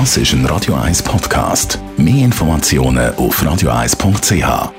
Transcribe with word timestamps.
Das 0.00 0.16
ist 0.16 0.32
ein 0.32 0.44
Radio 0.46 0.74
1 0.74 1.04
Podcast. 1.04 1.78
Mehr 1.96 2.24
Informationen 2.24 3.14
auf 3.14 3.40
radio1.ch. 3.40 4.72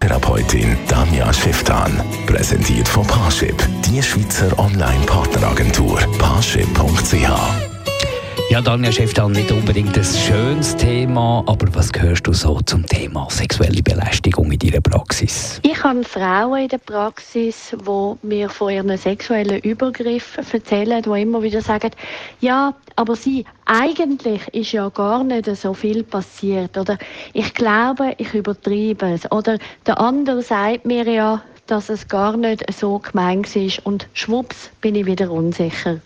Therapeutin 0.00 0.76
Danja 0.88 1.32
Schifftan. 1.32 1.92
Präsentiert 2.26 2.88
von 2.88 3.06
Parship, 3.06 3.54
die 3.86 4.02
Schweizer 4.02 4.58
Online-Partneragentur. 4.58 6.00
Parship.ch. 6.18 7.67
Ja, 8.50 8.62
Daniel 8.62 8.90
Chef, 8.90 9.12
dann 9.12 9.32
nicht 9.32 9.52
unbedingt 9.52 9.94
ein 9.94 10.04
schönes 10.04 10.74
Thema, 10.74 11.44
aber 11.46 11.66
was 11.74 11.90
hörst 11.94 12.26
du 12.26 12.32
so 12.32 12.58
zum 12.62 12.86
Thema 12.86 13.28
sexuelle 13.28 13.82
Belästigung 13.82 14.50
in 14.50 14.58
deiner 14.58 14.80
Praxis? 14.80 15.60
Ich 15.62 15.84
habe 15.84 16.02
Frauen 16.02 16.62
in 16.62 16.68
der 16.68 16.78
Praxis, 16.78 17.76
die 17.78 18.26
mir 18.26 18.48
von 18.48 18.72
ihren 18.72 18.96
sexuellen 18.96 19.58
Übergriffen 19.60 20.46
erzählen, 20.50 21.02
die 21.02 21.20
immer 21.20 21.42
wieder 21.42 21.60
sagen, 21.60 21.90
ja, 22.40 22.72
aber 22.96 23.16
sie, 23.16 23.44
eigentlich 23.66 24.48
ist 24.54 24.72
ja 24.72 24.88
gar 24.88 25.22
nicht 25.24 25.54
so 25.54 25.74
viel 25.74 26.02
passiert. 26.02 26.78
Oder 26.78 26.96
ich 27.34 27.52
glaube, 27.52 28.14
ich 28.16 28.32
übertreibe 28.32 29.12
es. 29.12 29.30
Oder 29.30 29.58
der 29.86 30.00
andere 30.00 30.40
sagt 30.40 30.86
mir 30.86 31.06
ja, 31.06 31.42
dass 31.66 31.90
es 31.90 32.08
gar 32.08 32.34
nicht 32.38 32.64
so 32.72 32.98
gemein 32.98 33.44
ist 33.44 33.84
und 33.84 34.08
schwupps 34.14 34.70
bin 34.80 34.94
ich 34.94 35.04
wieder 35.04 35.30
unsicher. 35.30 36.00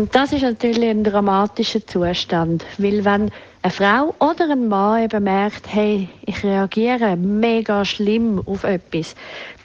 Und 0.00 0.14
das 0.14 0.32
ist 0.32 0.40
natürlich 0.40 0.88
ein 0.88 1.04
dramatischer 1.04 1.86
Zustand, 1.86 2.64
weil 2.78 3.04
wenn 3.04 3.30
eine 3.60 3.70
Frau 3.70 4.14
oder 4.18 4.50
ein 4.50 4.66
Mann 4.66 5.04
eben 5.04 5.24
merkt, 5.24 5.70
hey, 5.70 6.08
ich 6.24 6.42
reagiere 6.42 7.18
mega 7.18 7.84
schlimm 7.84 8.42
auf 8.46 8.64
etwas, 8.64 9.14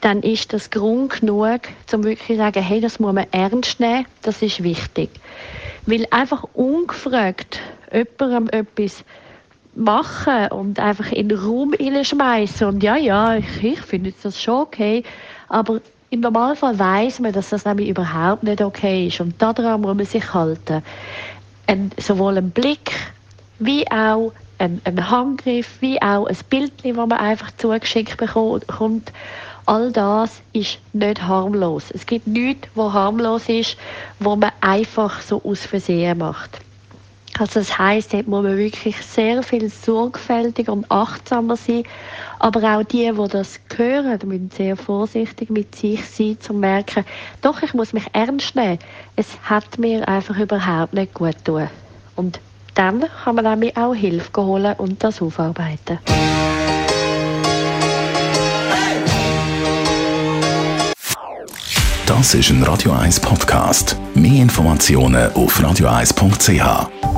dann 0.02 0.21
ist 0.23 0.52
das 0.52 0.71
Grund 0.71 1.21
genug, 1.21 1.61
um 1.94 2.03
wirklich 2.03 2.27
zu 2.27 2.35
sagen, 2.35 2.61
hey, 2.61 2.81
das 2.81 2.99
muss 2.99 3.13
man 3.13 3.27
ernst 3.31 3.80
nehmen, 3.80 4.08
das 4.23 4.41
ist 4.41 4.61
wichtig. 4.61 5.09
Weil 5.85 6.05
einfach 6.11 6.44
ungefragt 6.53 7.61
jemandem 7.94 8.49
etwas 8.49 9.05
machen 9.73 10.49
und 10.49 10.81
einfach 10.81 11.14
in 11.14 11.30
den 11.30 11.39
Raum 11.39 11.73
schmeißen 12.03 12.67
und 12.67 12.83
ja, 12.83 12.97
ja, 12.97 13.38
ich, 13.38 13.64
ich 13.64 13.80
finde 13.80 14.14
das 14.22 14.44
schon 14.44 14.64
okay, 14.64 15.03
aber 15.47 15.80
im 16.09 16.20
Normalfall 16.22 16.78
weiß 16.78 17.20
man, 17.20 17.34
dass 17.34 17.50
das 17.50 17.66
nämlich 17.66 17.89
überhaupt 17.89 18.44
nicht 18.44 18.61
okay 18.61 19.08
ist 19.08 19.20
und 19.20 19.42
daran 19.42 19.81
muss 19.81 19.95
man 19.95 20.06
sich 20.06 20.34
halten. 20.34 20.84
Ein, 21.67 21.92
sowohl 21.98 22.38
ein 22.38 22.52
Blick 22.52 22.92
wie 23.59 23.89
auch 23.89 24.31
ein, 24.58 24.81
ein 24.83 25.09
Handgriff, 25.09 25.81
wie 25.81 26.02
auch 26.02 26.28
ein 26.28 26.38
Bild, 26.50 26.73
das 26.83 26.95
man 26.95 27.11
einfach 27.11 27.52
zugeschickt 27.58 28.17
bekommt, 28.17 29.11
all 29.66 29.92
das 29.92 30.42
ist 30.53 30.80
nicht 30.94 31.22
harmlos. 31.23 31.86
Es 31.92 32.06
gibt 32.06 32.28
nichts, 32.28 32.67
was 32.76 32.94
harmlos 32.94 33.50
ist, 33.50 33.78
wo 34.20 34.36
man 34.36 34.52
einfach 34.61 35.22
so 35.22 35.42
aus 35.44 35.66
Versehen 35.66 36.20
macht. 36.20 36.59
Also 37.38 37.59
das 37.59 37.78
heißt, 37.78 38.14
dort 38.14 38.28
muss 38.28 38.44
man 38.44 38.58
wirklich 38.58 38.95
sehr 39.02 39.44
viel 39.44 39.69
sorgfältiger 39.69 40.72
und 40.72 40.89
achtsamer 40.89 41.58
sein. 41.58 41.83
Aber 42.39 42.77
auch 42.77 42.83
die, 42.83 43.11
die 43.11 43.27
das 43.30 43.59
hören, 43.75 44.19
müssen 44.25 44.52
sehr 44.52 44.77
vorsichtig 44.77 45.50
mit 45.50 45.75
sich 45.75 46.05
sein, 46.05 46.30
um 46.30 46.42
zu 46.42 46.53
merken, 46.53 47.05
doch, 47.42 47.61
ich 47.61 47.73
muss 47.73 47.92
mich 47.92 48.05
ernst 48.14 48.55
nehmen. 48.55 48.80
Es 49.16 49.27
hat 49.44 49.77
mir 49.77 50.08
einfach 50.08 50.38
überhaupt 50.38 50.94
nicht 50.94 51.14
gut 51.14 51.44
getan. 51.44 51.69
Und 52.16 52.39
dann 52.73 53.05
kann 53.23 53.36
man 53.36 53.45
nämlich 53.45 53.75
auch 53.75 53.94
Hilfe 53.94 54.42
holen 54.42 54.75
und 54.77 55.03
das 55.03 55.22
aufarbeiten. 55.22 55.99
Das 62.05 62.33
ist 62.33 62.49
ein 62.49 62.64
Radio 62.64 62.92
1 62.92 63.20
Podcast. 63.20 63.97
Mehr 64.14 64.42
Informationen 64.44 65.33
auf 65.33 65.59
radio1.ch. 65.59 67.14